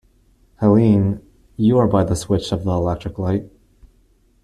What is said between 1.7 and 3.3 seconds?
are by the switch of the electric